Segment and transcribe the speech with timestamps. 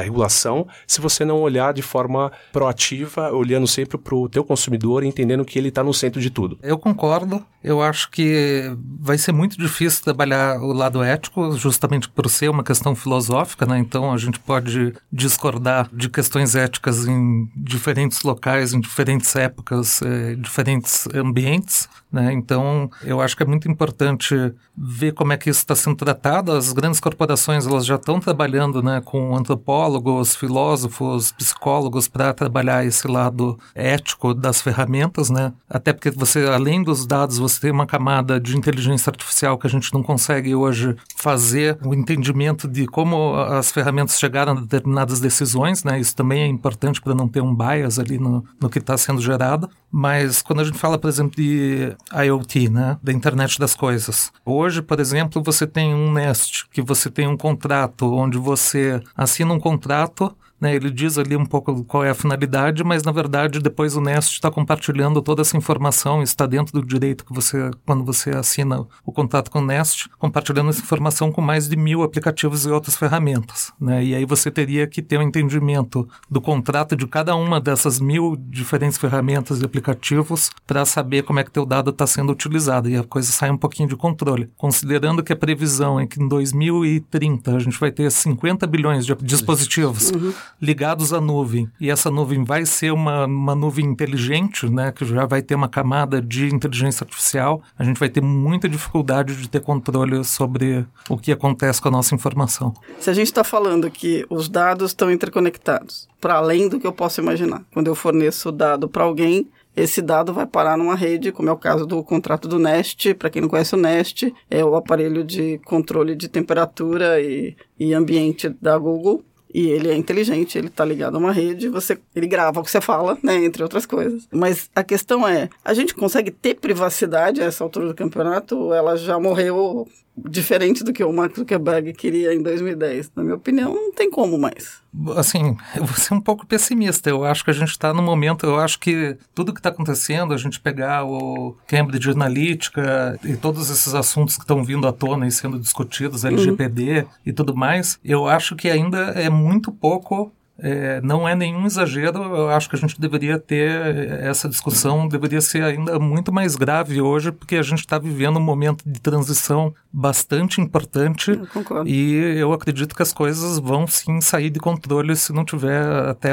[0.00, 5.06] regulação se você não olhar de forma proativa, olhando sempre para o teu consumidor e
[5.06, 6.58] entendendo que ele está no centro de tudo.
[6.62, 7.44] Eu concordo.
[7.62, 12.64] Eu acho que vai ser muito difícil trabalhar o lado ético, justamente por ser uma
[12.64, 13.78] questão filosófica, né?
[13.78, 20.36] Então a gente pode discordar de questões éticas em diferentes locais, em diferentes épocas, eh,
[20.36, 22.32] diferentes ambientes, né?
[22.32, 24.34] Então eu acho que é muito importante
[24.76, 26.52] ver como é que isso está sendo tratado.
[26.52, 33.06] As grandes corporações elas já estão trabalhando, né, com antropólogos, filósofos, psicólogos para trabalhar esse
[33.06, 35.52] lado ético das ferramentas, né?
[35.68, 39.70] Até porque você, além dos dados, você tem uma camada de inteligência artificial que a
[39.70, 45.84] gente não consegue hoje fazer o entendimento de como as ferramentas chegaram a determinadas decisões,
[45.84, 46.00] né?
[46.00, 49.20] Isso também é importante para não ter um bias ali no, no que está sendo
[49.20, 49.68] gerado.
[49.92, 54.80] Mas quando a gente fala, por exemplo, de IoT, né, da internet das coisas, hoje,
[54.80, 59.60] por exemplo, você tem um Nest, que você tem um contrato onde você assina um
[59.60, 63.96] contrato né, ele diz ali um pouco qual é a finalidade, mas na verdade depois
[63.96, 68.30] o Nest está compartilhando toda essa informação, está dentro do direito que você, quando você
[68.30, 72.70] assina o contrato com o Nest, compartilhando essa informação com mais de mil aplicativos e
[72.70, 73.72] outras ferramentas.
[73.80, 74.04] Né?
[74.04, 78.36] E aí você teria que ter um entendimento do contrato de cada uma dessas mil
[78.36, 82.96] diferentes ferramentas e aplicativos para saber como é que teu dado está sendo utilizado e
[82.96, 84.50] a coisa sai um pouquinho de controle.
[84.56, 89.14] Considerando que a previsão é que em 2030 a gente vai ter 50 bilhões de
[89.14, 90.10] dispositivos.
[90.10, 91.68] Uhum ligados à nuvem.
[91.80, 95.68] E essa nuvem vai ser uma, uma nuvem inteligente, né, que já vai ter uma
[95.68, 97.62] camada de inteligência artificial.
[97.78, 101.92] A gente vai ter muita dificuldade de ter controle sobre o que acontece com a
[101.92, 102.74] nossa informação.
[102.98, 106.92] Se a gente está falando que os dados estão interconectados, para além do que eu
[106.92, 111.48] posso imaginar, quando eu forneço dado para alguém, esse dado vai parar numa rede, como
[111.48, 113.14] é o caso do contrato do Nest.
[113.14, 117.94] Para quem não conhece o Nest, é o aparelho de controle de temperatura e, e
[117.94, 122.26] ambiente da Google e ele é inteligente, ele está ligado a uma rede, você, ele
[122.26, 124.28] grava o que você fala, né, entre outras coisas.
[124.32, 128.74] Mas a questão é, a gente consegue ter privacidade a essa altura do campeonato ou
[128.74, 129.88] ela já morreu
[130.28, 133.12] diferente do que o Mark Zuckerberg queria em 2010.
[133.14, 134.80] Na minha opinião, não tem como mais.
[135.16, 137.08] Assim, eu vou ser um pouco pessimista.
[137.08, 140.34] Eu acho que a gente está no momento, eu acho que tudo que está acontecendo,
[140.34, 145.26] a gente pegar o Cambridge Analytica e todos esses assuntos que estão vindo à tona
[145.26, 147.06] e sendo discutidos, LGPD uhum.
[147.26, 152.22] e tudo mais, eu acho que ainda é muito pouco é, não é nenhum exagero,
[152.22, 157.00] eu acho que a gente deveria ter essa discussão, deveria ser ainda muito mais grave
[157.00, 162.52] hoje, porque a gente está vivendo um momento de transição bastante importante eu e eu
[162.52, 166.32] acredito que as coisas vão sim sair de controle se não tiver até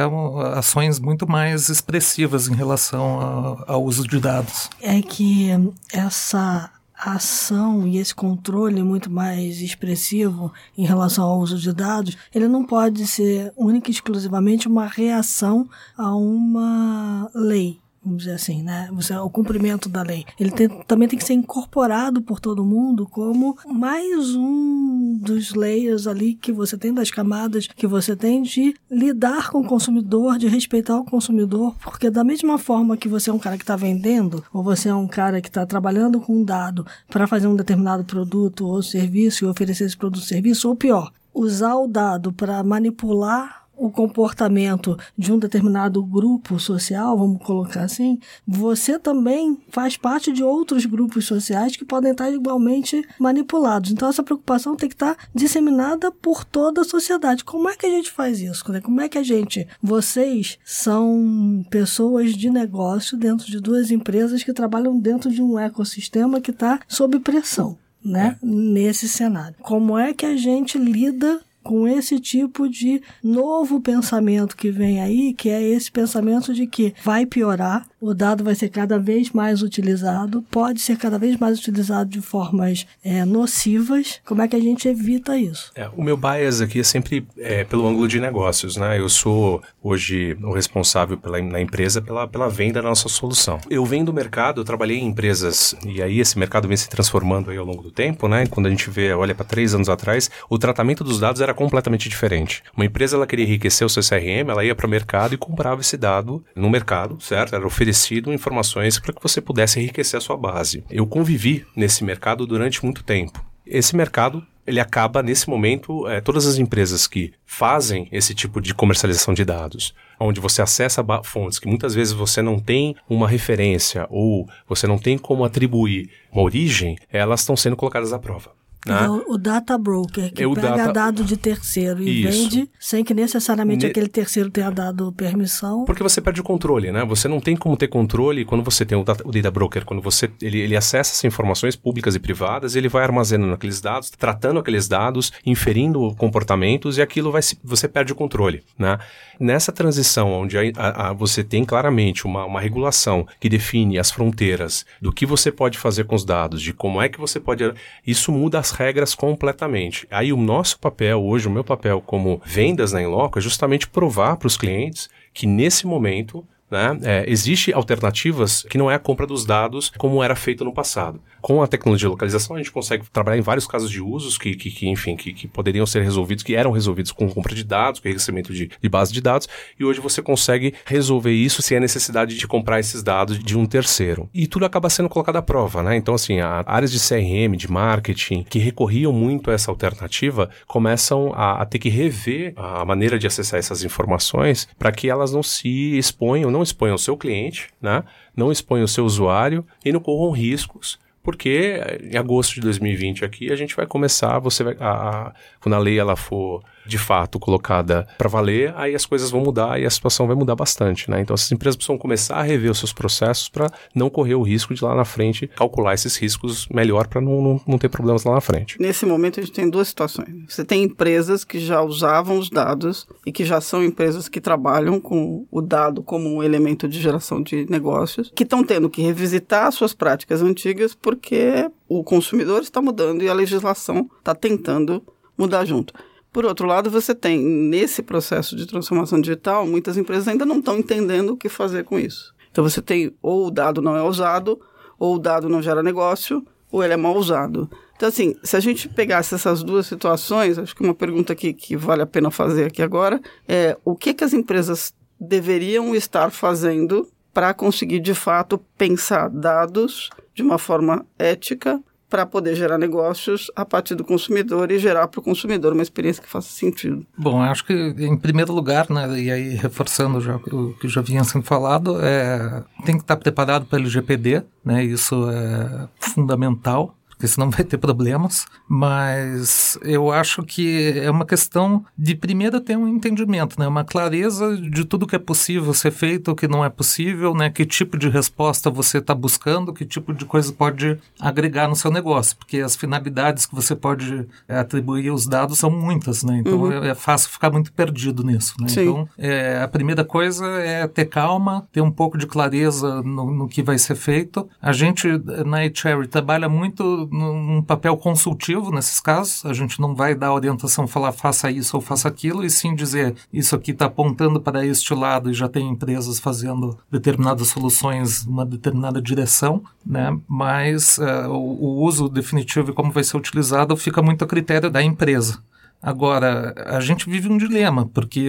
[0.54, 4.70] ações muito mais expressivas em relação ao uso de dados.
[4.82, 5.50] É que
[5.92, 12.18] essa a ação e esse controle muito mais expressivo em relação ao uso de dados,
[12.34, 18.64] ele não pode ser única e exclusivamente uma reação a uma lei vamos dizer assim,
[18.64, 18.90] né?
[19.24, 20.26] O cumprimento da lei.
[20.40, 26.08] Ele tem, também tem que ser incorporado por todo mundo como mais um dos layers
[26.08, 30.48] ali que você tem, das camadas que você tem de lidar com o consumidor, de
[30.48, 34.44] respeitar o consumidor, porque da mesma forma que você é um cara que está vendendo,
[34.54, 38.06] ou você é um cara que está trabalhando com um dado para fazer um determinado
[38.06, 42.64] produto ou serviço e oferecer esse produto ou serviço, ou pior, usar o dado para
[42.64, 50.32] manipular o comportamento de um determinado grupo social, vamos colocar assim, você também faz parte
[50.32, 53.92] de outros grupos sociais que podem estar igualmente manipulados.
[53.92, 57.44] Então, essa preocupação tem que estar disseminada por toda a sociedade.
[57.44, 58.64] Como é que a gente faz isso?
[58.84, 59.68] Como é que a gente.
[59.82, 66.42] Vocês são pessoas de negócio dentro de duas empresas que trabalham dentro de um ecossistema
[66.42, 67.78] que está sob pressão.
[68.04, 68.38] Né?
[68.42, 68.46] É.
[68.46, 69.56] Nesse cenário.
[69.62, 75.34] Como é que a gente lida com esse tipo de novo pensamento que vem aí,
[75.34, 79.62] que é esse pensamento de que vai piorar, o dado vai ser cada vez mais
[79.62, 84.22] utilizado, pode ser cada vez mais utilizado de formas é, nocivas.
[84.26, 85.72] Como é que a gente evita isso?
[85.76, 88.98] É, o meu bias aqui é sempre é, pelo ângulo de negócios, né?
[88.98, 93.60] Eu sou hoje o responsável pela, na empresa pela, pela venda da nossa solução.
[93.70, 97.52] Eu venho do mercado, eu trabalhei em empresas e aí esse mercado vem se transformando
[97.52, 98.46] aí ao longo do tempo, né?
[98.46, 102.08] Quando a gente vê, olha para três anos atrás, o tratamento dos dados era completamente
[102.08, 102.64] diferente.
[102.76, 105.82] Uma empresa ela queria enriquecer o seu CRM, ela ia para o mercado e comprava
[105.82, 107.56] esse dado no mercado, certo?
[107.56, 110.84] Era oferecido informações para que você pudesse enriquecer a sua base.
[110.90, 113.44] Eu convivi nesse mercado durante muito tempo.
[113.66, 118.74] Esse mercado ele acaba, nesse momento, é, todas as empresas que fazem esse tipo de
[118.74, 124.06] comercialização de dados, onde você acessa fontes que muitas vezes você não tem uma referência
[124.10, 128.57] ou você não tem como atribuir uma origem, elas estão sendo colocadas à prova.
[128.86, 129.10] Né?
[129.10, 130.94] O, o, data broker, que é pega data...
[130.94, 132.32] dado de terceiro e Isso.
[132.32, 133.92] vende sem que necessariamente ne...
[133.92, 135.84] aquele terceiro tenha dado permissão.
[135.86, 137.04] Porque você perde o controle, né?
[137.06, 140.02] Você não tem como ter controle quando você tem o data, o data broker, quando
[140.02, 144.60] você ele, ele acessa essas informações públicas e privadas, ele vai armazenando aqueles dados, tratando
[144.60, 148.98] aqueles dados, inferindo comportamentos e aquilo vai você perde o controle, né?
[149.40, 154.10] Nessa transição onde a, a, a, você tem claramente uma, uma regulação que define as
[154.10, 157.72] fronteiras do que você pode fazer com os dados, de como é que você pode...
[158.06, 160.08] Isso muda as regras completamente.
[160.10, 164.38] Aí o nosso papel hoje, o meu papel como vendas na Inloco é justamente provar
[164.38, 166.98] para os clientes que nesse momento né?
[167.04, 171.22] É, existe alternativas que não é a compra dos dados como era feito no passado.
[171.42, 174.56] Com a tecnologia de localização, a gente consegue trabalhar em vários casos de usos que,
[174.56, 178.00] que, que enfim, que, que, poderiam ser resolvidos, que eram resolvidos com compra de dados,
[178.00, 179.48] com recebimento de, de base de dados,
[179.80, 183.66] e hoje você consegue resolver isso sem a necessidade de comprar esses dados de um
[183.66, 184.30] terceiro.
[184.34, 185.96] E tudo acaba sendo colocado à prova, né?
[185.96, 191.62] Então, assim, áreas de CRM, de marketing, que recorriam muito a essa alternativa, começam a,
[191.62, 195.98] a ter que rever a maneira de acessar essas informações para que elas não se
[195.98, 198.04] exponham, não exponham o seu cliente, né?
[198.36, 203.52] não exponham o seu usuário e não corram riscos porque em agosto de 2020 aqui
[203.52, 207.40] a gente vai começar, você vai, a, a, quando a lei ela for de fato
[207.40, 211.22] colocada para valer, aí as coisas vão mudar e a situação vai mudar bastante, né?
[211.22, 214.74] Então essas empresas precisam começar a rever os seus processos para não correr o risco
[214.74, 218.34] de lá na frente calcular esses riscos melhor para não, não, não ter problemas lá
[218.34, 218.80] na frente.
[218.80, 220.30] Nesse momento a gente tem duas situações.
[220.48, 225.00] Você tem empresas que já usavam os dados e que já são empresas que trabalham
[225.00, 229.72] com o dado como um elemento de geração de negócios, que estão tendo que revisitar
[229.72, 235.04] suas práticas antigas porque o consumidor está mudando e a legislação está tentando
[235.38, 235.94] mudar junto.
[236.38, 240.78] Por outro lado, você tem, nesse processo de transformação digital, muitas empresas ainda não estão
[240.78, 242.32] entendendo o que fazer com isso.
[242.52, 244.62] Então, você tem ou o dado não é usado,
[245.00, 247.68] ou o dado não gera negócio, ou ele é mal usado.
[247.96, 251.76] Então, assim, se a gente pegasse essas duas situações, acho que uma pergunta que, que
[251.76, 257.10] vale a pena fazer aqui agora é o que, que as empresas deveriam estar fazendo
[257.34, 263.66] para conseguir, de fato, pensar dados de uma forma ética para poder gerar negócios a
[263.66, 267.06] partir do consumidor e gerar para o consumidor uma experiência que faça sentido.
[267.18, 271.24] Bom, acho que em primeiro lugar, né, e aí reforçando já, o que já vinha
[271.24, 277.28] sendo falado, é, tem que estar preparado para o LGPD, né, isso é fundamental porque
[277.28, 278.46] senão vai ter problemas.
[278.68, 283.68] Mas eu acho que é uma questão de primeiro ter um entendimento, né?
[283.68, 287.50] Uma clareza de tudo que é possível ser feito, o que não é possível, né?
[287.50, 291.92] Que tipo de resposta você está buscando, que tipo de coisa pode agregar no seu
[291.92, 296.38] negócio, porque as finalidades que você pode atribuir aos dados são muitas, né?
[296.40, 296.84] Então uhum.
[296.84, 298.68] é, é fácil ficar muito perdido nisso, né?
[298.70, 303.48] Então é, a primeira coisa é ter calma, ter um pouco de clareza no, no
[303.48, 304.48] que vai ser feito.
[304.62, 305.08] A gente
[305.46, 309.46] na Cherry trabalha muito num papel consultivo nesses casos.
[309.46, 313.16] A gente não vai dar orientação, falar faça isso ou faça aquilo, e sim dizer
[313.32, 318.46] isso aqui está apontando para este lado e já tem empresas fazendo determinadas soluções numa
[318.46, 320.18] determinada direção, né?
[320.28, 324.70] Mas uh, o, o uso definitivo e como vai ser utilizado fica muito a critério
[324.70, 325.40] da empresa.
[325.82, 328.28] Agora, a gente vive um dilema, porque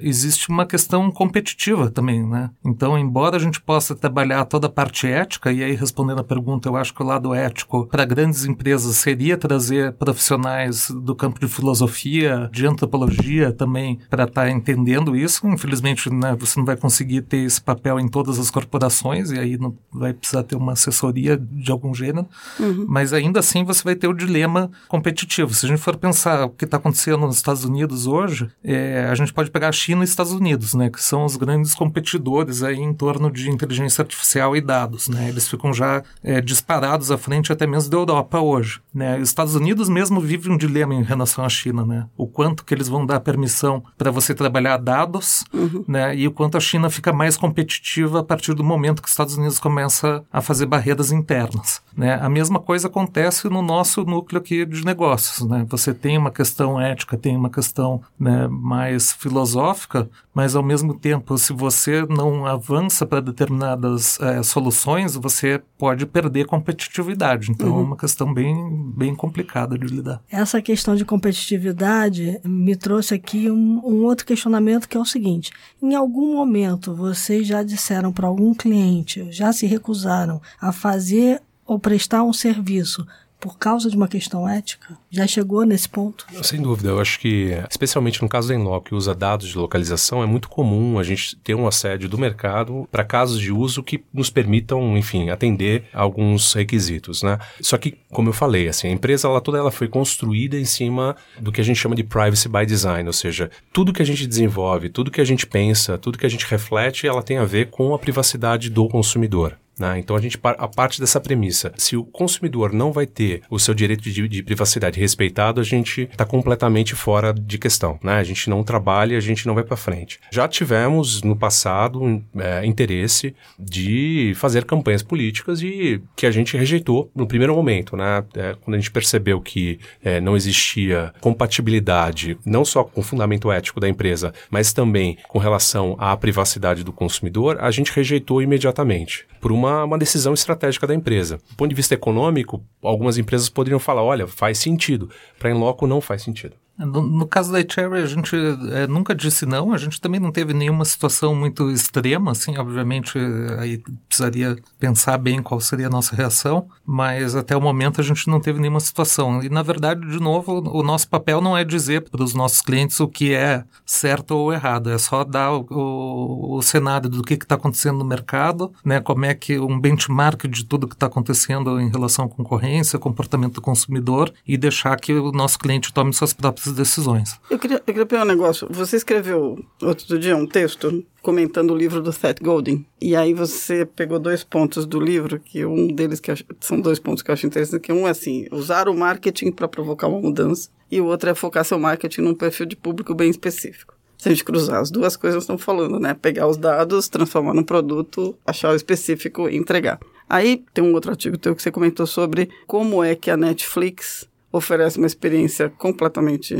[0.00, 2.50] existe uma questão competitiva também, né?
[2.64, 6.68] Então, embora a gente possa trabalhar toda a parte ética, e aí respondendo a pergunta,
[6.68, 11.46] eu acho que o lado ético para grandes empresas seria trazer profissionais do campo de
[11.46, 15.46] filosofia, de antropologia também, para estar tá entendendo isso.
[15.46, 19.58] Infelizmente, né, você não vai conseguir ter esse papel em todas as corporações, e aí
[19.58, 22.26] não vai precisar ter uma assessoria de algum gênero,
[22.58, 22.86] uhum.
[22.88, 25.52] mas ainda assim você vai ter o dilema competitivo.
[25.52, 29.14] Se a gente for pensar o que está acontecendo nos Estados Unidos hoje, é, a
[29.14, 32.78] gente pode pegar a China e Estados Unidos, né, que são os grandes competidores aí
[32.78, 37.52] em torno de inteligência artificial e dados, né, eles ficam já é, disparados à frente
[37.52, 41.44] até mesmo da Europa hoje, né, os Estados Unidos mesmo vivem um dilema em relação
[41.44, 45.84] à China, né, o quanto que eles vão dar permissão para você trabalhar dados, uhum.
[45.86, 49.12] né, e o quanto a China fica mais competitiva a partir do momento que os
[49.12, 54.40] Estados Unidos começa a fazer barreiras internas, né, a mesma coisa acontece no nosso núcleo
[54.40, 59.12] aqui de negócios, né, você tem uma questão questão ética, tem uma questão né, mais
[59.12, 66.04] filosófica, mas ao mesmo tempo, se você não avança para determinadas é, soluções, você pode
[66.04, 67.50] perder competitividade.
[67.50, 67.80] Então uhum.
[67.80, 68.54] é uma questão bem,
[68.94, 70.20] bem complicada de lidar.
[70.30, 75.50] Essa questão de competitividade me trouxe aqui um, um outro questionamento que é o seguinte:
[75.82, 81.78] em algum momento vocês já disseram para algum cliente, já se recusaram a fazer ou
[81.78, 83.06] prestar um serviço
[83.40, 84.96] por causa de uma questão ética?
[85.10, 86.26] Já chegou nesse ponto?
[86.42, 90.22] Sem dúvida, eu acho que, especialmente no caso da Enloc, que usa dados de localização,
[90.22, 94.02] é muito comum a gente ter um assédio do mercado para casos de uso que
[94.12, 97.38] nos permitam, enfim, atender alguns requisitos, né?
[97.60, 101.16] Só que, como eu falei, assim, a empresa ela toda ela foi construída em cima
[101.38, 104.26] do que a gente chama de privacy by design, ou seja, tudo que a gente
[104.26, 107.70] desenvolve, tudo que a gente pensa, tudo que a gente reflete, ela tem a ver
[107.70, 109.56] com a privacidade do consumidor.
[109.78, 109.98] Né?
[109.98, 113.74] Então a gente a parte dessa premissa, se o consumidor não vai ter o seu
[113.74, 117.98] direito de, de privacidade respeitado, a gente está completamente fora de questão.
[118.02, 118.14] Né?
[118.14, 120.18] A gente não trabalha, a gente não vai para frente.
[120.32, 127.10] Já tivemos no passado é, interesse de fazer campanhas políticas e que a gente rejeitou
[127.14, 128.24] no primeiro momento, né?
[128.34, 133.50] É, quando a gente percebeu que é, não existia compatibilidade, não só com o fundamento
[133.50, 139.26] ético da empresa, mas também com relação à privacidade do consumidor, a gente rejeitou imediatamente
[139.40, 141.38] por uma, uma decisão estratégica da empresa.
[141.50, 145.10] Do ponto de vista econômico, algumas empresas poderiam falar, olha, faz sentido.
[145.38, 146.56] Para Enloco não faz sentido.
[146.78, 148.36] No, no, caso da Cherry, a gente
[148.72, 153.18] é, nunca disse não, a gente também não teve nenhuma situação muito extrema, assim, obviamente
[153.58, 158.28] aí precisaria pensar bem qual seria a nossa reação, mas até o momento a gente
[158.28, 159.42] não teve nenhuma situação.
[159.42, 163.00] E na verdade, de novo, o nosso papel não é dizer para os nossos clientes
[163.00, 167.34] o que é certo ou errado, é só dar o, o, o cenário do que
[167.34, 171.80] está acontecendo no mercado, né, como é que um benchmark de tudo que está acontecendo
[171.80, 176.32] em relação à concorrência, comportamento do consumidor e deixar que o nosso cliente tome suas
[176.32, 177.38] próprias essas decisões.
[177.50, 178.68] Eu queria, eu queria pegar um negócio.
[178.70, 182.84] Você escreveu outro dia um texto comentando o livro do Seth Godin.
[183.00, 186.98] E aí você pegou dois pontos do livro, que um deles que acho, são dois
[186.98, 190.20] pontos que eu acho interessantes, que um é assim, usar o marketing para provocar uma
[190.20, 193.94] mudança, e o outro é focar seu marketing num perfil de público bem específico.
[194.16, 196.12] Se a gente cruzar as duas coisas estão falando, né?
[196.12, 200.00] Pegar os dados, transformar num produto, achar o específico e entregar.
[200.28, 204.28] Aí tem um outro artigo teu que você comentou sobre como é que a Netflix
[204.52, 206.54] oferece uma experiência completamente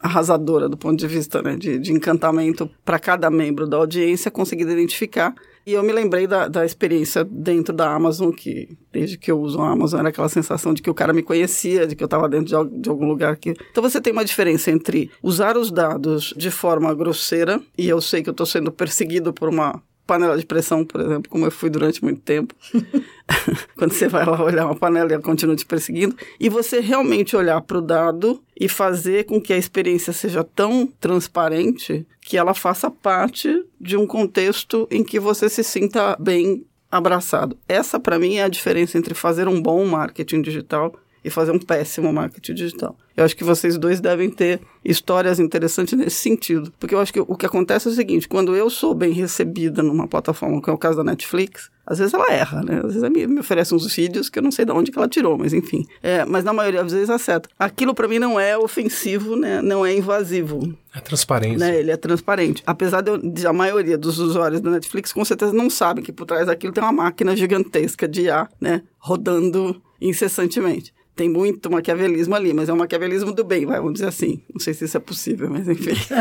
[0.00, 4.62] arrasadora do ponto de vista né, de, de encantamento para cada membro da audiência conseguir
[4.62, 5.34] identificar.
[5.66, 9.60] E eu me lembrei da, da experiência dentro da Amazon, que desde que eu uso
[9.60, 12.28] a Amazon era aquela sensação de que o cara me conhecia, de que eu estava
[12.30, 13.54] dentro de, de, algum lugar que.
[13.70, 18.22] Então você tem uma diferença entre usar os dados de forma grosseira, e eu sei
[18.22, 21.70] que eu estou sendo perseguido por uma panela de pressão, por exemplo, como eu fui
[21.70, 22.54] durante muito tempo.
[23.76, 26.16] Quando você vai lá olhar uma panela e ela continua te perseguindo.
[26.38, 30.86] E você realmente olhar para o dado e fazer com que a experiência seja tão
[31.00, 37.56] transparente que ela faça parte de um contexto em que você se sinta bem abraçado.
[37.68, 41.58] Essa, para mim, é a diferença entre fazer um bom marketing digital e fazer um
[41.58, 42.96] péssimo marketing digital.
[43.16, 46.72] Eu acho que vocês dois devem ter histórias interessantes nesse sentido.
[46.80, 49.82] Porque eu acho que o que acontece é o seguinte: quando eu sou bem recebida
[49.82, 52.76] numa plataforma, que é o caso da Netflix, às vezes ela erra, né?
[52.76, 55.08] Às vezes ela me, oferece uns vídeos que eu não sei de onde que ela
[55.08, 55.84] tirou, mas enfim.
[56.02, 57.48] É, mas na maioria das vezes acerta.
[57.58, 59.60] Aquilo para mim não é ofensivo, né?
[59.60, 60.74] Não é invasivo.
[60.94, 61.58] É transparente.
[61.58, 61.80] Né?
[61.80, 62.62] Ele é transparente.
[62.66, 66.12] Apesar de, eu, de, a maioria dos usuários da Netflix com certeza não sabem que
[66.12, 68.82] por trás daquilo tem uma máquina gigantesca de IA, né?
[68.98, 74.06] Rodando incessantemente tem muito maquiavelismo ali, mas é um maquiavelismo do bem, vai, vamos dizer
[74.06, 74.40] assim.
[74.50, 75.90] Não sei se isso é possível, mas enfim.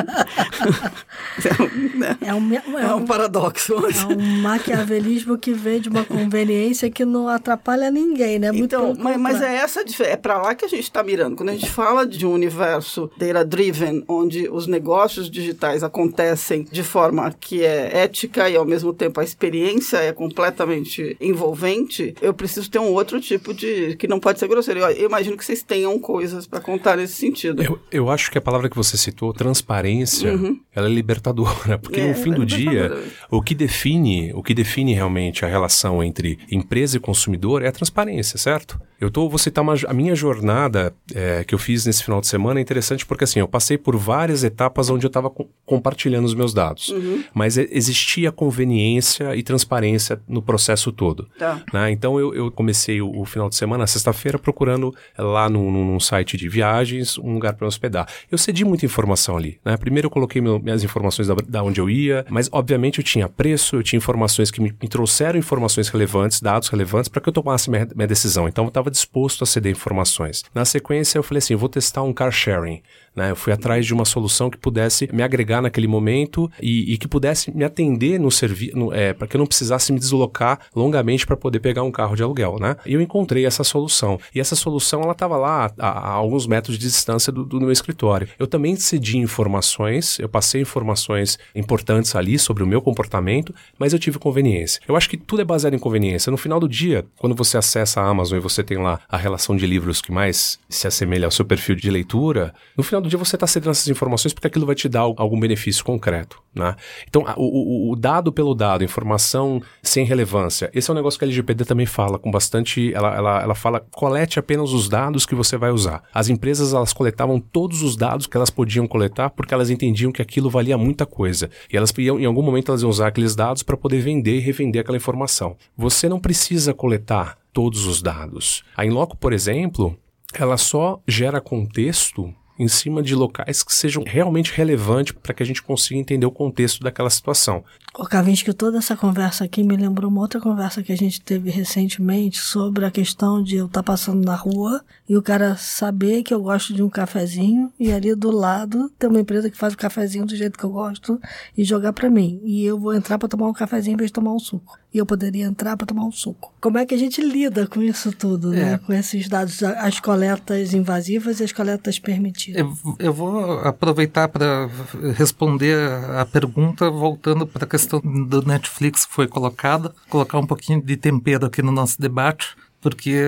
[1.48, 2.18] é, um, né?
[2.20, 3.76] é, um, é, é um, paradoxo.
[3.76, 8.52] É um maquiavelismo que vem de uma conveniência que não atrapalha ninguém, né?
[8.52, 11.38] Muito então, mas, mas, é essa é para lá que a gente está mirando.
[11.38, 17.34] Quando a gente fala de um universo data-driven, onde os negócios digitais acontecem de forma
[17.40, 22.80] que é ética e ao mesmo tempo a experiência é completamente envolvente, eu preciso ter
[22.80, 26.46] um outro tipo de que não pode ser grosseiro eu imagino que vocês tenham coisas
[26.46, 27.62] para contar nesse sentido.
[27.62, 30.60] Eu, eu acho que a palavra que você citou, transparência, uhum.
[30.76, 32.98] ela é libertadora, porque é, no fim do dia,
[33.30, 37.72] o que define, o que define realmente a relação entre empresa e consumidor é a
[37.72, 38.80] transparência, certo?
[39.00, 42.28] Eu tô, vou citar uma, a minha jornada é, que eu fiz nesse final de
[42.28, 46.26] semana é interessante porque assim, eu passei por várias etapas onde eu estava co compartilhando
[46.26, 47.24] os meus dados, uhum.
[47.32, 51.30] mas existia conveniência e transparência no processo todo.
[51.38, 51.62] Tá.
[51.72, 51.92] Né?
[51.92, 56.38] Então eu, eu comecei o, o final de semana, sexta-feira, procurando lá num, num, site
[56.38, 58.08] de viagens um lugar para hospedar.
[58.32, 59.60] Eu cedi muita informação ali.
[59.64, 59.78] Né?
[59.78, 63.30] Primeiro eu coloquei meu, minhas informações da, da, onde eu ia, mas obviamente eu tinha
[63.30, 67.34] preço, eu tinha informações que me, me trouxeram informações relevantes, dados relevantes para que eu
[67.34, 68.48] tomasse minha, minha decisão.
[68.48, 70.44] Então eu estava disposto a ceder informações.
[70.54, 72.82] Na sequência, eu falei assim: vou testar um car sharing.
[73.20, 73.32] Né?
[73.32, 77.06] Eu fui atrás de uma solução que pudesse me agregar naquele momento e, e que
[77.06, 81.36] pudesse me atender no serviço, é, para que eu não precisasse me deslocar longamente para
[81.36, 82.56] poder pegar um carro de aluguel.
[82.60, 82.78] Né?
[82.86, 84.18] E eu encontrei essa solução.
[84.34, 87.74] E essa solução ela estava lá a, a, alguns metros de distância do, do meu
[87.74, 88.30] escritório.
[88.40, 94.00] Eu também cedi informações, eu passei informações importantes ali sobre o meu comportamento, mas eu
[94.00, 94.82] tive conveniência.
[94.88, 96.32] Eu acho que tudo é baseado em conveniência.
[96.32, 99.58] No final do dia, quando você acessa a Amazon e você tem lá a relação
[99.58, 103.20] de livros que mais se assemelha ao seu perfil de leitura, no final do dia
[103.20, 106.42] você está cedendo essas informações porque aquilo vai te dar algum benefício concreto.
[106.54, 106.76] Né?
[107.08, 111.26] Então, o, o, o dado pelo dado, informação sem relevância, esse é um negócio que
[111.26, 112.94] a LGPD também fala com bastante.
[112.94, 116.04] Ela, ela, ela fala colete apenas os dados que você vai usar.
[116.14, 120.22] As empresas elas coletavam todos os dados que elas podiam coletar porque elas entendiam que
[120.22, 121.50] aquilo valia muita coisa.
[121.72, 124.40] E elas iam, em algum momento elas iam usar aqueles dados para poder vender e
[124.40, 125.56] revender aquela informação.
[125.78, 128.64] Você não precisa coletar todos os dados.
[128.76, 129.98] A Inloco, por exemplo,
[130.34, 135.46] ela só gera contexto em cima de locais que sejam realmente relevantes para que a
[135.46, 137.64] gente consiga entender o contexto daquela situação.
[137.98, 141.50] O que toda essa conversa aqui me lembrou uma outra conversa que a gente teve
[141.50, 146.22] recentemente sobre a questão de eu estar tá passando na rua e o cara saber
[146.22, 149.74] que eu gosto de um cafezinho e ali do lado tem uma empresa que faz
[149.74, 151.20] o cafezinho do jeito que eu gosto
[151.58, 152.42] e jogar para mim.
[152.44, 154.78] E eu vou entrar para tomar um cafezinho em vez de tomar um suco.
[154.94, 156.52] E eu poderia entrar para tomar um suco.
[156.60, 158.74] Como é que a gente lida com isso tudo, né?
[158.74, 158.78] é.
[158.80, 162.60] Com esses dados, as coletas invasivas e as coletas permitidas?
[162.60, 164.68] Eu, eu vou aproveitar para
[165.16, 165.78] responder
[166.18, 170.98] a pergunta voltando para a questão do Netflix que foi colocada, colocar um pouquinho de
[170.98, 173.20] tempero aqui no nosso debate porque,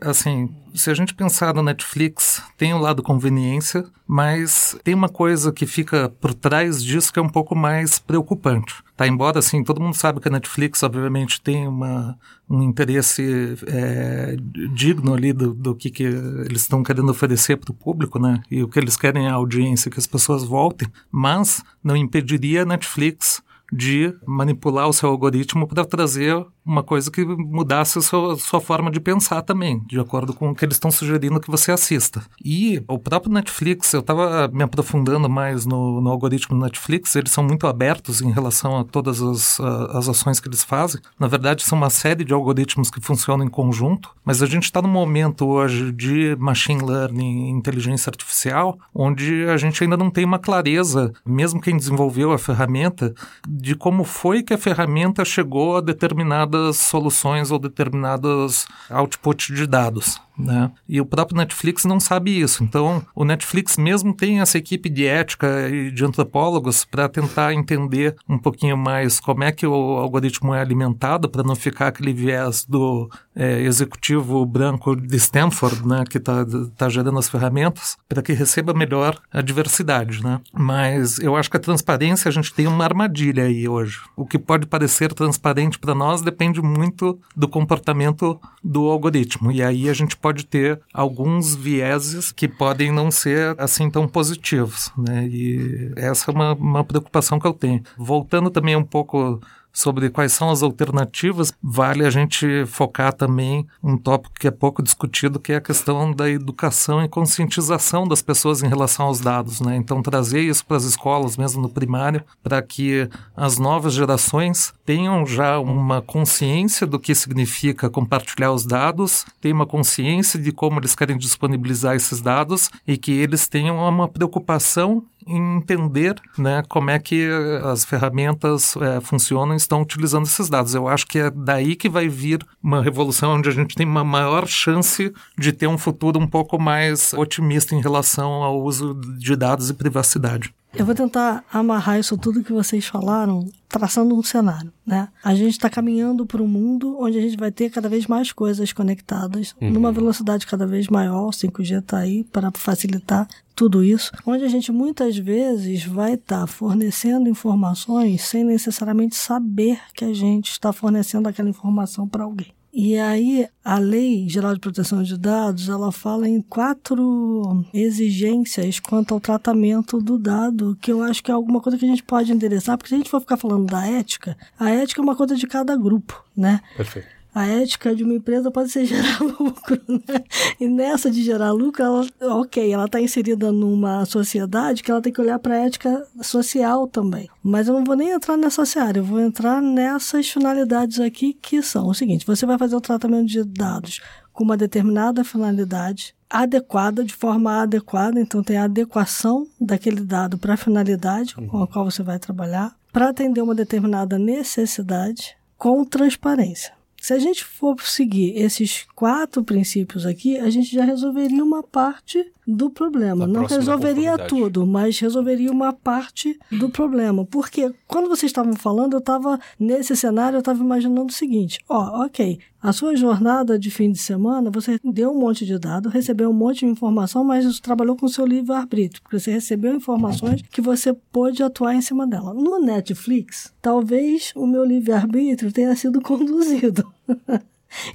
[0.00, 5.52] assim, se a gente pensar no Netflix, tem o lado conveniência, mas tem uma coisa
[5.52, 8.74] que fica por trás disso que é um pouco mais preocupante.
[9.02, 9.08] Tá?
[9.08, 12.16] Embora, assim, todo mundo sabe que a Netflix, obviamente, tem uma,
[12.48, 14.36] um interesse é,
[14.72, 18.40] digno ali do, do que, que eles estão querendo oferecer para o público, né?
[18.48, 22.62] E o que eles querem é a audiência, que as pessoas voltem, mas não impediria
[22.62, 28.36] a Netflix de manipular o seu algoritmo para trazer uma coisa que mudasse a sua,
[28.36, 31.72] sua, forma de pensar também, de acordo com o que eles estão sugerindo que você
[31.72, 32.22] assista.
[32.44, 37.32] E o próprio Netflix, eu estava me aprofundando mais no, no, algoritmo do Netflix, eles
[37.32, 41.00] são muito abertos em relação a todas as, as ações que eles fazem.
[41.18, 44.80] Na verdade, são uma série de algoritmos que funcionam em conjunto, mas a gente está
[44.80, 50.38] no momento hoje de machine learning, inteligência artificial, onde a gente ainda não tem uma
[50.38, 53.12] clareza, mesmo quem desenvolveu a ferramenta,
[53.48, 59.66] de como foi que a ferramenta chegou a determinada determinadas soluções ou determinados outputs de
[59.66, 60.20] dados.
[60.42, 60.70] Né?
[60.88, 62.62] E o próprio Netflix não sabe isso.
[62.64, 68.16] Então, o Netflix mesmo tem essa equipe de ética e de antropólogos para tentar entender
[68.28, 72.64] um pouquinho mais como é que o algoritmo é alimentado para não ficar aquele viés
[72.64, 76.44] do é, executivo branco de Stanford, né, que está
[76.76, 80.22] tá gerando as ferramentas, para que receba melhor a diversidade.
[80.22, 80.40] Né?
[80.52, 84.00] Mas eu acho que a transparência, a gente tem uma armadilha aí hoje.
[84.16, 89.50] O que pode parecer transparente para nós depende muito do comportamento do algoritmo.
[89.50, 94.90] E aí a gente pode ter alguns vieses que podem não ser assim tão positivos,
[94.96, 95.26] né?
[95.26, 97.82] E essa é uma, uma preocupação que eu tenho.
[97.96, 99.40] Voltando também um pouco
[99.72, 104.82] sobre quais são as alternativas, vale a gente focar também um tópico que é pouco
[104.82, 109.60] discutido, que é a questão da educação e conscientização das pessoas em relação aos dados.
[109.60, 109.76] Né?
[109.76, 115.24] Então, trazer isso para as escolas, mesmo no primário, para que as novas gerações tenham
[115.24, 120.94] já uma consciência do que significa compartilhar os dados, tenham uma consciência de como eles
[120.94, 127.28] querem disponibilizar esses dados e que eles tenham uma preocupação entender né, como é que
[127.64, 130.74] as ferramentas é, funcionam e estão utilizando esses dados.
[130.74, 134.04] Eu acho que é daí que vai vir uma revolução onde a gente tem uma
[134.04, 139.36] maior chance de ter um futuro um pouco mais otimista em relação ao uso de
[139.36, 140.54] dados e privacidade.
[140.74, 145.08] Eu vou tentar amarrar isso tudo que vocês falaram, traçando um cenário, né?
[145.22, 148.32] A gente está caminhando para um mundo onde a gente vai ter cada vez mais
[148.32, 149.70] coisas conectadas, uhum.
[149.70, 154.48] numa velocidade cada vez maior, o 5G está aí para facilitar tudo isso, onde a
[154.48, 160.72] gente muitas vezes vai estar tá fornecendo informações sem necessariamente saber que a gente está
[160.72, 162.52] fornecendo aquela informação para alguém.
[162.72, 169.12] E aí, a Lei Geral de Proteção de Dados, ela fala em quatro exigências quanto
[169.12, 172.32] ao tratamento do dado, que eu acho que é alguma coisa que a gente pode
[172.32, 175.36] endereçar, porque se a gente for ficar falando da ética, a ética é uma coisa
[175.36, 176.60] de cada grupo, né?
[176.74, 180.24] Perfeito a ética de uma empresa pode ser gerar lucro, né?
[180.60, 182.06] E nessa de gerar lucro, ela,
[182.40, 186.86] ok, ela está inserida numa sociedade que ela tem que olhar para a ética social
[186.86, 187.28] também.
[187.42, 191.62] Mas eu não vou nem entrar nessa área, eu vou entrar nessas finalidades aqui que
[191.62, 194.00] são o seguinte: você vai fazer o tratamento de dados
[194.32, 200.54] com uma determinada finalidade adequada, de forma adequada, então tem a adequação daquele dado para
[200.54, 206.72] a finalidade com a qual você vai trabalhar, para atender uma determinada necessidade com transparência.
[207.02, 212.24] Se a gente for seguir esses quatro princípios aqui, a gente já resolveria uma parte
[212.46, 213.26] do problema.
[213.26, 217.24] Não resolveria tudo, mas resolveria uma parte do problema.
[217.24, 222.04] Porque quando vocês estavam falando, eu estava nesse cenário, eu estava imaginando o seguinte: ó,
[222.04, 226.30] ok, a sua jornada de fim de semana, você deu um monte de dados, recebeu
[226.30, 230.42] um monte de informação, mas você trabalhou com o seu livre-arbítrio, porque você recebeu informações
[230.42, 232.34] que você pôde atuar em cima dela.
[232.34, 236.86] No Netflix, talvez o meu livre-arbítrio tenha sido conduzido.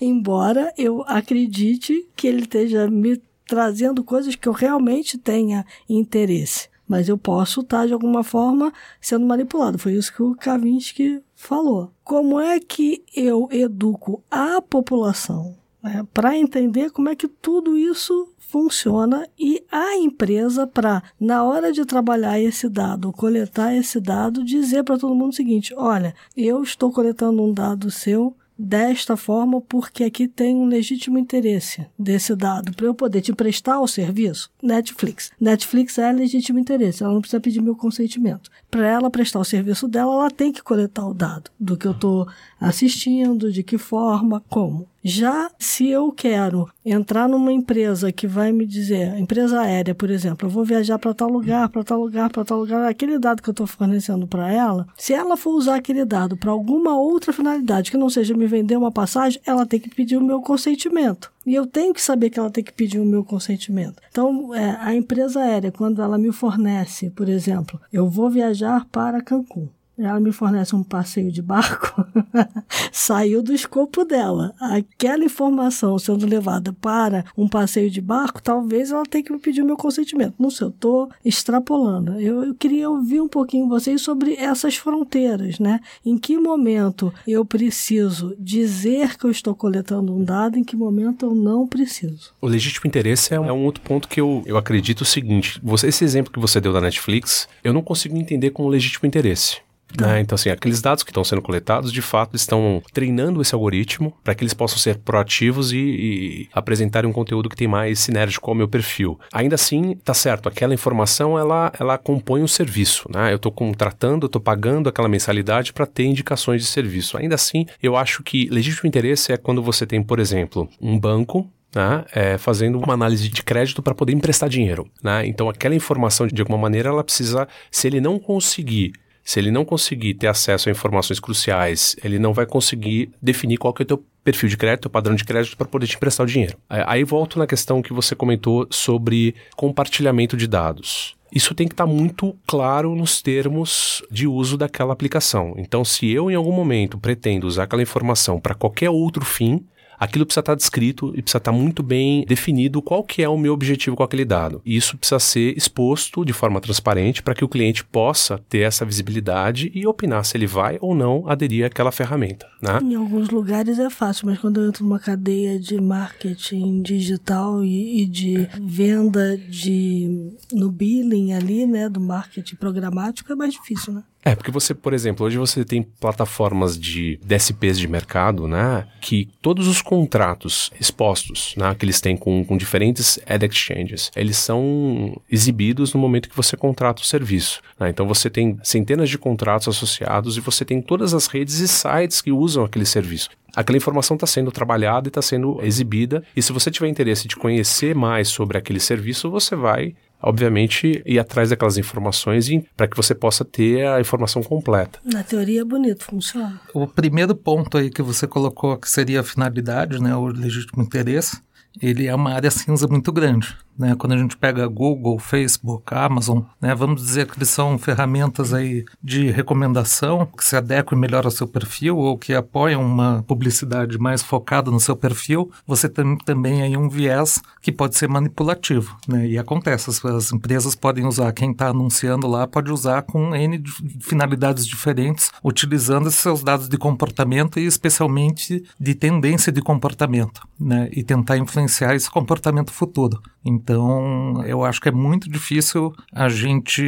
[0.02, 6.70] Embora eu acredite que ele esteja me trazendo coisas que eu realmente tenha interesse.
[6.88, 9.78] Mas eu posso estar, de alguma forma, sendo manipulado.
[9.78, 11.92] Foi isso que o Kavinsky falou.
[12.04, 18.34] Como é que eu educo a população né, para entender como é que tudo isso
[18.40, 24.84] funciona e a empresa para, na hora de trabalhar esse dado, coletar esse dado, dizer
[24.84, 30.04] para todo mundo o seguinte: olha, eu estou coletando um dado seu desta forma porque
[30.04, 34.50] aqui tem um legítimo interesse desse dado para eu poder te prestar o serviço.
[34.62, 35.32] Netflix.
[35.40, 38.50] Netflix é legítimo interesse, ela não precisa pedir meu consentimento.
[38.70, 41.92] Para ela prestar o serviço dela, ela tem que coletar o dado do que eu
[41.92, 42.28] estou
[42.60, 44.88] assistindo, de que forma, como.
[45.04, 50.48] Já se eu quero entrar numa empresa que vai me dizer, empresa aérea, por exemplo,
[50.48, 53.50] eu vou viajar para tal lugar, para tal lugar, para tal lugar, aquele dado que
[53.50, 57.90] eu estou fornecendo para ela, se ela for usar aquele dado para alguma outra finalidade
[57.90, 61.32] que não seja me vender uma passagem, ela tem que pedir o meu consentimento.
[61.48, 64.02] E eu tenho que saber que ela tem que pedir o meu consentimento.
[64.10, 69.22] Então, é, a empresa aérea, quando ela me fornece, por exemplo, eu vou viajar para
[69.24, 72.06] Cancún ela me fornece um passeio de barco,
[72.92, 74.54] saiu do escopo dela.
[74.60, 79.62] Aquela informação sendo levada para um passeio de barco, talvez ela tenha que me pedir
[79.62, 80.36] o meu consentimento.
[80.38, 82.20] Não sei, eu estou extrapolando.
[82.20, 85.80] Eu, eu, queria ouvir um pouquinho vocês sobre essas fronteiras, né?
[86.06, 91.26] Em que momento eu preciso dizer que eu estou coletando um dado, em que momento
[91.26, 92.34] eu não preciso.
[92.40, 95.60] O legítimo interesse é um, é um outro ponto que eu, eu acredito o seguinte:
[95.64, 99.67] você, esse exemplo que você deu da Netflix, eu não consigo entender como legítimo interesse.
[100.00, 100.20] Né?
[100.20, 104.36] Então, assim, aqueles dados que estão sendo coletados, de fato, estão treinando esse algoritmo para
[104.36, 108.56] que eles possam ser proativos e, e, apresentarem um conteúdo que tem mais sinérgico ao
[108.56, 109.20] meu perfil.
[109.32, 113.32] Ainda assim, tá certo, aquela informação, ela, ela compõe um serviço, né?
[113.32, 117.18] Eu estou contratando, estou pagando aquela mensalidade para ter indicações de serviço.
[117.18, 121.50] Ainda assim, eu acho que legítimo interesse é quando você tem, por exemplo, um banco
[121.76, 124.90] né, é, fazendo uma análise de crédito para poder emprestar dinheiro.
[125.04, 125.28] Né?
[125.28, 128.94] Então, aquela informação, de alguma maneira, ela precisa, se ele não conseguir
[129.28, 133.74] se ele não conseguir ter acesso a informações cruciais, ele não vai conseguir definir qual
[133.74, 136.30] que é o teu perfil de crédito, padrão de crédito para poder te emprestar o
[136.30, 136.58] dinheiro.
[136.70, 141.18] Aí volto na questão que você comentou sobre compartilhamento de dados.
[141.30, 145.56] Isso tem que estar tá muito claro nos termos de uso daquela aplicação.
[145.58, 149.62] Então, se eu em algum momento pretendo usar aquela informação para qualquer outro fim,
[150.00, 153.54] aquilo precisa estar descrito e precisa estar muito bem definido qual que é o meu
[153.54, 154.62] objetivo com aquele dado.
[154.66, 158.86] E isso precisa ser exposto de forma transparente para que o cliente possa ter essa
[158.86, 162.48] visibilidade e opinar se ele vai ou não aderir àquela ferramenta.
[162.62, 162.80] Né?
[162.82, 168.04] Em alguns lugares é fácil, mas quando eu entro numa cadeia de marketing digital e,
[168.04, 174.04] e de venda de no billing ali, né, do marketing programático, é mais difícil, né?
[174.28, 178.86] É, porque você, por exemplo, hoje você tem plataformas de DSPs de mercado, né?
[179.00, 181.74] Que todos os contratos expostos, né?
[181.74, 186.58] Que eles têm com, com diferentes ad exchanges, eles são exibidos no momento que você
[186.58, 187.62] contrata o serviço.
[187.80, 187.90] Né?
[187.90, 192.20] Então você tem centenas de contratos associados e você tem todas as redes e sites
[192.22, 196.24] que usam aquele serviço aquela informação está sendo trabalhada e está sendo exibida.
[196.36, 201.20] E se você tiver interesse de conhecer mais sobre aquele serviço, você vai obviamente, ir
[201.20, 205.00] atrás daquelas informações para que você possa ter a informação completa.
[205.04, 206.60] Na teoria é bonito, funciona.
[206.74, 211.42] O primeiro ponto aí que você colocou, que seria a finalidade, né, o legítimo interesse,
[211.82, 213.56] ele é uma área cinza muito grande.
[213.78, 213.96] Né?
[213.96, 216.74] Quando a gente pega Google, Facebook, Amazon, né?
[216.74, 221.48] vamos dizer que eles são ferramentas aí de recomendação que se adequam melhor ao seu
[221.48, 226.76] perfil ou que apoiam uma publicidade mais focada no seu perfil, você tem também aí
[226.76, 228.98] um viés que pode ser manipulativo.
[229.08, 229.28] Né?
[229.28, 233.62] E acontece, as, as empresas podem usar, quem está anunciando lá pode usar com N
[234.02, 240.90] finalidades diferentes, utilizando seus dados de comportamento e especialmente de tendência de comportamento, né?
[240.92, 243.22] e tentar influenciar esse comportamento futuro.
[243.46, 246.82] Então, Então, eu acho que é muito difícil a gente,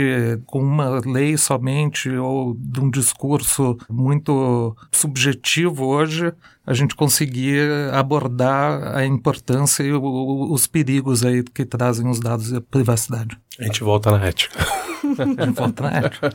[0.46, 6.32] com uma lei somente ou de um discurso muito subjetivo hoje,
[6.66, 12.50] a gente conseguir abordar a importância e o, os perigos aí que trazem os dados
[12.50, 13.38] e a privacidade.
[13.60, 14.58] A gente volta na ética.
[15.20, 16.34] a gente volta na ética.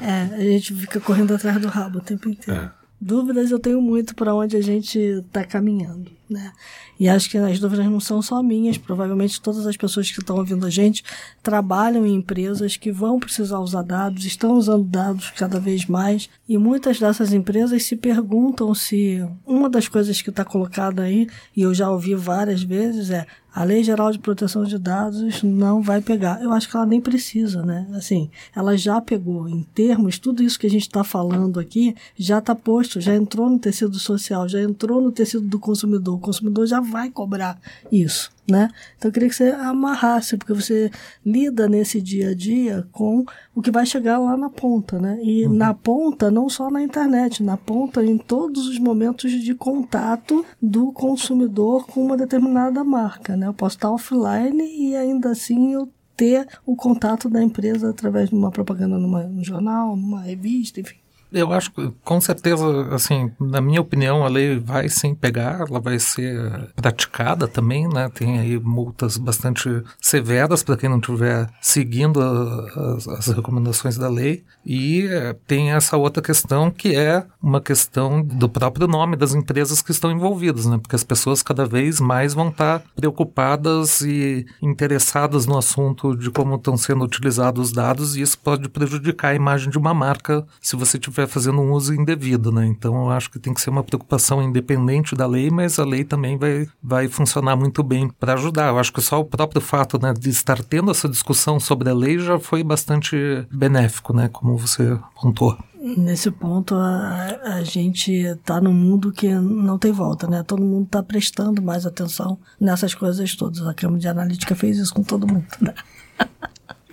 [0.00, 2.62] É, a gente fica correndo atrás do rabo o tempo inteiro.
[2.62, 2.70] É.
[2.98, 6.52] Dúvidas eu tenho muito para onde a gente está caminhando, né?
[6.98, 10.36] E acho que as dúvidas não são só minhas, provavelmente todas as pessoas que estão
[10.36, 11.04] ouvindo a gente
[11.42, 16.56] trabalham em empresas que vão precisar usar dados, estão usando dados cada vez mais, e
[16.56, 21.74] muitas dessas empresas se perguntam se uma das coisas que está colocada aí, e eu
[21.74, 26.42] já ouvi várias vezes, é a Lei Geral de Proteção de Dados não vai pegar.
[26.42, 27.86] Eu acho que ela nem precisa, né?
[27.92, 29.46] Assim, ela já pegou.
[29.46, 33.50] Em termos, tudo isso que a gente está falando aqui já está posto, já entrou
[33.50, 36.18] no tecido social, já entrou no tecido do consumidor.
[36.22, 37.58] O consumidor já vai cobrar
[37.90, 38.68] isso né?
[38.96, 40.90] Então eu queria que você amarrasse, porque você
[41.24, 45.18] lida nesse dia a dia com o que vai chegar lá na ponta, né?
[45.22, 45.54] E uhum.
[45.54, 50.92] na ponta, não só na internet, na ponta em todos os momentos de contato do
[50.92, 53.46] consumidor com uma determinada marca, né?
[53.46, 58.34] Eu posso estar offline e ainda assim eu ter o contato da empresa através de
[58.34, 61.01] uma propaganda numa, num jornal, numa revista, enfim.
[61.32, 65.80] Eu acho que, com certeza, assim, na minha opinião, a lei vai sim pegar, ela
[65.80, 68.08] vai ser praticada também, né?
[68.08, 74.08] Tem aí multas bastante severas para quem não estiver seguindo a, as, as, recomendações da
[74.08, 74.44] lei.
[74.64, 79.80] E é, tem essa outra questão que é uma questão do próprio nome das empresas
[79.80, 80.78] que estão envolvidas, né?
[80.78, 86.56] Porque as pessoas cada vez mais vão estar preocupadas e interessadas no assunto de como
[86.56, 90.76] estão sendo utilizados os dados e isso pode prejudicar a imagem de uma marca se
[90.76, 92.66] você tiver estiver fazendo um uso indevido, né?
[92.66, 96.04] Então eu acho que tem que ser uma preocupação independente da lei, mas a lei
[96.04, 98.68] também vai, vai funcionar muito bem para ajudar.
[98.68, 101.94] Eu acho que só o próprio fato né, de estar tendo essa discussão sobre a
[101.94, 103.16] lei já foi bastante
[103.50, 104.28] benéfico, né?
[104.28, 105.56] Como você contou.
[105.84, 110.42] Nesse ponto, a, a gente está num mundo que não tem volta, né?
[110.42, 113.66] Todo mundo está prestando mais atenção nessas coisas todas.
[113.66, 115.74] A Câmara de Analítica fez isso com todo mundo, né?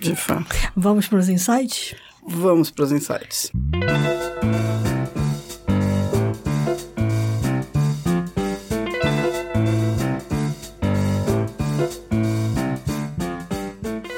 [0.00, 0.56] De fato.
[0.74, 1.94] Vamos para os insights?
[2.26, 3.50] Vamos para os insights.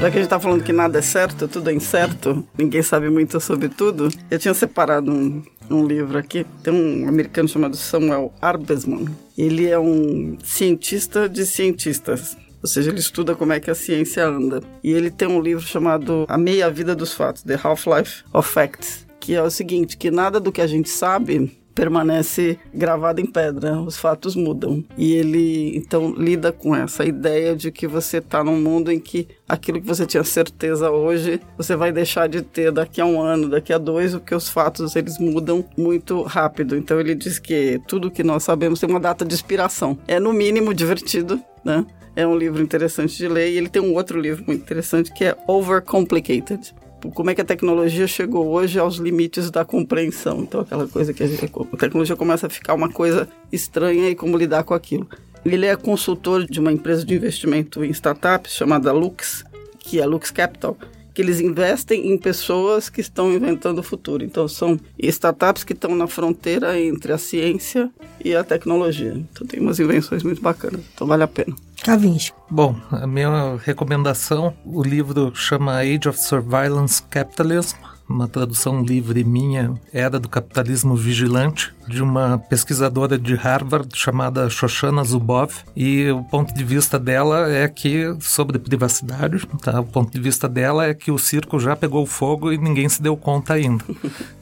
[0.03, 3.09] Já que a gente está falando que nada é certo, tudo é incerto, ninguém sabe
[3.09, 6.45] muito sobre tudo, eu tinha separado um, um livro aqui.
[6.61, 9.07] Tem um americano chamado Samuel Arbesman.
[9.39, 12.37] Ele é um cientista de cientistas.
[12.63, 14.61] Ou seja, ele estuda como é que a ciência anda.
[14.83, 19.07] E ele tem um livro chamado A Meia Vida dos Fatos, The Half-Life of Facts,
[19.19, 23.81] que é o seguinte, que nada do que a gente sabe permanece gravado em pedra,
[23.81, 24.85] os fatos mudam.
[24.97, 29.29] E ele então lida com essa ideia de que você está num mundo em que
[29.49, 33.49] aquilo que você tinha certeza hoje, você vai deixar de ter daqui a um ano,
[33.49, 36.77] daqui a dois, porque os fatos eles mudam muito rápido.
[36.77, 39.99] Então ele diz que tudo que nós sabemos tem uma data de expiração.
[40.07, 41.85] É no mínimo divertido, né?
[42.15, 45.25] É um livro interessante de ler e ele tem um outro livro muito interessante que
[45.25, 46.75] é Overcomplicated.
[47.15, 50.41] Como é que a tecnologia chegou hoje aos limites da compreensão?
[50.41, 54.15] Então, aquela coisa que a, gente, a tecnologia começa a ficar uma coisa estranha e
[54.15, 55.09] como lidar com aquilo.
[55.45, 59.45] Ele é consultor de uma empresa de investimento em startups chamada Lux,
[59.81, 60.77] que é Lux Capital,
[61.13, 64.23] que eles investem em pessoas que estão inventando o futuro.
[64.23, 67.91] Então, são startups que estão na fronteira entre a ciência
[68.25, 69.13] e a tecnologia.
[69.13, 70.81] Então, tem umas invenções muito bacanas.
[70.95, 71.57] Então, vale a pena.
[71.83, 72.37] Kavinsky.
[72.51, 77.77] Bom, a minha recomendação, o livro chama Age of Surveillance Capitalism,
[78.13, 85.03] uma tradução livre minha, Era do Capitalismo Vigilante, de uma pesquisadora de Harvard chamada Shoshana
[85.03, 89.81] Zuboff e o ponto de vista dela é que sobre privacidade, tá?
[89.81, 93.03] O ponto de vista dela é que o circo já pegou fogo e ninguém se
[93.03, 93.85] deu conta ainda.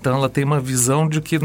[0.00, 1.38] Então ela tem uma visão de que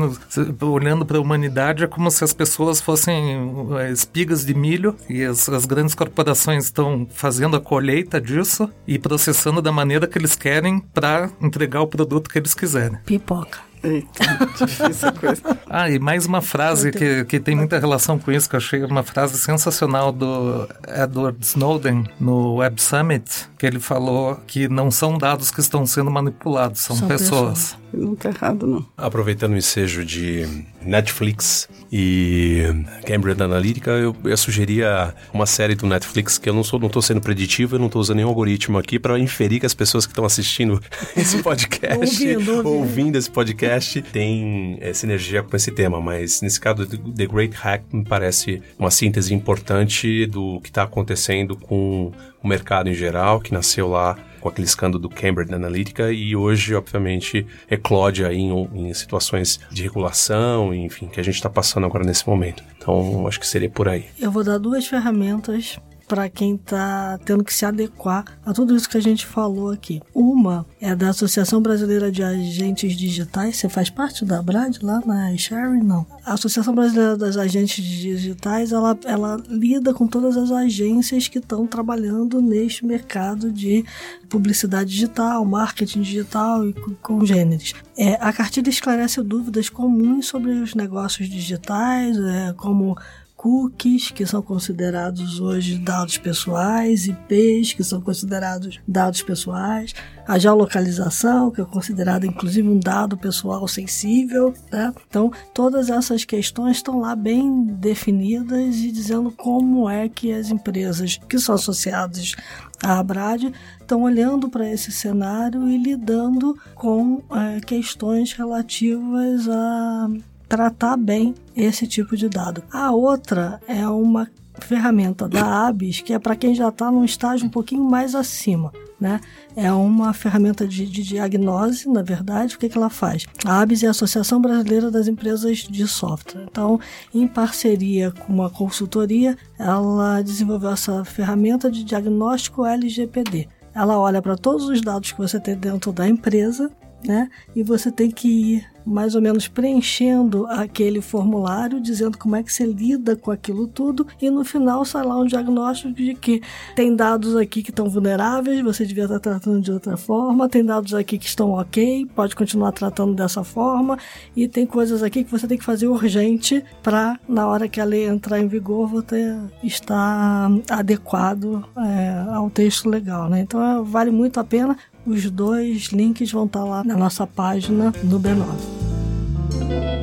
[0.62, 5.24] olhando para a humanidade é como se as pessoas fossem é, espigas de milho e
[5.24, 10.36] as, as grandes corporações estão fazendo a colheita disso e processando da maneira que eles
[10.36, 12.98] querem para entregar o produto que eles quiserem.
[13.06, 13.60] Pipoca.
[13.86, 15.42] Eita, difícil coisa.
[15.70, 18.84] Ah, e mais uma frase que, que tem muita relação com isso, que eu achei
[18.84, 25.18] uma frase sensacional do Edward Snowden no Web Summit, que ele falou que não são
[25.18, 27.74] dados que estão sendo manipulados, são, são pessoas.
[27.74, 27.78] pessoas.
[27.94, 28.86] Nunca errado, não.
[28.98, 32.64] Aproveitando o ensejo de Netflix e
[33.06, 37.02] Cambridge Analytica, eu, eu sugeria uma série do Netflix que eu não sou, não estou
[37.02, 40.12] sendo preditivo, eu não estou usando nenhum algoritmo aqui para inferir que as pessoas que
[40.12, 40.82] estão assistindo
[41.16, 42.70] esse podcast, ouvindo, ouvindo.
[42.70, 46.00] ouvindo esse podcast, têm é, sinergia com esse tema.
[46.02, 51.56] Mas nesse caso, The Great Hack me parece uma síntese importante do que está acontecendo
[51.56, 52.12] com
[52.44, 54.16] o mercado em geral, que nasceu lá
[54.46, 59.82] com aquele escândalo do Cambridge Analytica e hoje, obviamente, eclode aí em, em situações de
[59.82, 62.64] regulação, enfim, que a gente está passando agora nesse momento.
[62.78, 64.06] Então, acho que seria por aí.
[64.20, 68.90] Eu vou dar duas ferramentas para quem está tendo que se adequar a tudo isso
[68.90, 70.02] que a gente falou aqui.
[70.14, 73.58] Uma é da Associação Brasileira de Agentes Digitais.
[73.58, 75.84] Você faz parte da BRAD lá na Sharing?
[75.84, 76.06] Não.
[76.24, 81.66] A Associação Brasileira das Agentes Digitais ela, ela lida com todas as agências que estão
[81.68, 83.84] trabalhando neste mercado de
[84.30, 87.74] publicidade digital, marketing digital e congêneres.
[87.98, 92.98] É, a cartilha esclarece dúvidas comuns sobre os negócios digitais, é, como
[93.36, 99.94] cookies, que são considerados hoje dados pessoais, IPs, que são considerados dados pessoais,
[100.28, 104.54] a geolocalização, que é considerada inclusive um dado pessoal sensível.
[104.72, 104.94] Né?
[105.08, 111.20] Então, todas essas questões estão lá bem definidas e dizendo como é que as empresas
[111.30, 112.36] que são associadas
[112.82, 113.44] à Abrad
[113.80, 120.10] estão olhando para esse cenário e lidando com é, questões relativas a
[120.56, 122.64] tratar bem esse tipo de dado.
[122.72, 124.30] A outra é uma
[124.60, 128.72] ferramenta da ABIS, que é para quem já está num estágio um pouquinho mais acima.
[128.98, 129.20] Né?
[129.54, 132.56] É uma ferramenta de, de diagnose, na verdade.
[132.56, 133.26] O que, que ela faz?
[133.44, 136.46] A ABIS é a Associação Brasileira das Empresas de Software.
[136.50, 136.80] Então,
[137.14, 143.50] em parceria com uma consultoria, ela desenvolveu essa ferramenta de diagnóstico LGPD.
[143.74, 146.72] Ela olha para todos os dados que você tem dentro da empresa
[147.04, 147.30] né?
[147.56, 152.54] E você tem que ir mais ou menos preenchendo aquele formulário, dizendo como é que
[152.54, 156.42] você lida com aquilo tudo, e no final sai lá um diagnóstico de que
[156.76, 160.94] tem dados aqui que estão vulneráveis, você devia estar tratando de outra forma, tem dados
[160.94, 163.98] aqui que estão ok, pode continuar tratando dessa forma,
[164.36, 167.86] e tem coisas aqui que você tem que fazer urgente para, na hora que a
[167.86, 173.30] lei entrar em vigor, você estar adequado é, ao texto legal.
[173.30, 173.42] Né?
[173.42, 174.78] Então vale muito a pena.
[175.06, 179.95] Os dois links vão estar lá na nossa página do B9.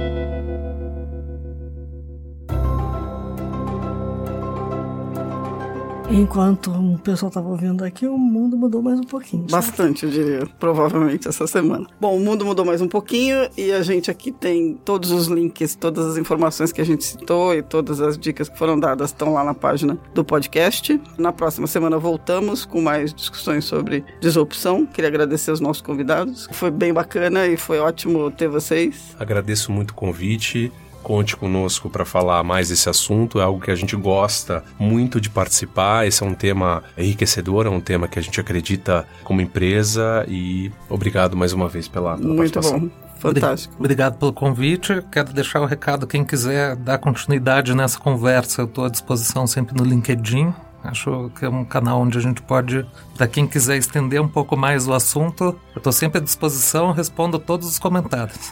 [6.12, 9.46] Enquanto o pessoal estava ouvindo aqui, o mundo mudou mais um pouquinho.
[9.50, 11.86] Bastante, eu diria, provavelmente essa semana.
[11.98, 15.74] Bom, o mundo mudou mais um pouquinho e a gente aqui tem todos os links,
[15.74, 19.32] todas as informações que a gente citou e todas as dicas que foram dadas estão
[19.32, 21.00] lá na página do podcast.
[21.16, 24.84] Na próxima semana voltamos com mais discussões sobre disrupção.
[24.84, 26.46] Queria agradecer os nossos convidados.
[26.52, 29.16] Foi bem bacana e foi ótimo ter vocês.
[29.18, 30.70] Agradeço muito o convite.
[31.02, 35.28] Conte conosco para falar mais desse assunto, é algo que a gente gosta muito de
[35.28, 36.06] participar.
[36.06, 40.70] Esse é um tema enriquecedor, é um tema que a gente acredita como empresa e
[40.88, 42.80] obrigado mais uma vez pela, pela muito participação.
[42.80, 43.02] bom.
[43.18, 43.74] Fantástico.
[43.78, 45.00] Obrigado pelo convite.
[45.12, 49.76] Quero deixar o recado, quem quiser dar continuidade nessa conversa, eu estou à disposição sempre
[49.76, 50.52] no LinkedIn.
[50.84, 52.84] Acho que é um canal onde a gente pode,
[53.16, 57.38] para quem quiser estender um pouco mais o assunto, eu estou sempre à disposição, respondo
[57.38, 58.50] todos os comentários.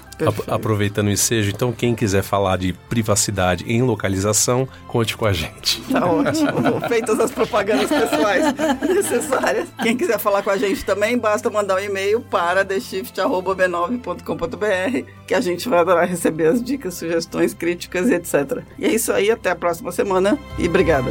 [0.49, 5.33] A, aproveitando o ensejo, então quem quiser falar de privacidade em localização, conte com a
[5.33, 5.83] gente.
[5.91, 6.81] Tá ótimo.
[6.89, 9.69] Feitas as propagandas pessoais necessárias.
[9.83, 15.41] Quem quiser falar com a gente também, basta mandar um e-mail para theshift.b9.com.br que a
[15.41, 18.63] gente vai adorar receber as dicas, sugestões, críticas e etc.
[18.79, 21.11] E é isso aí, até a próxima semana e obrigada.